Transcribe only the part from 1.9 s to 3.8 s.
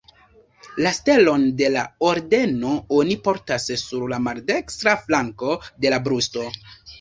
Ordeno oni portas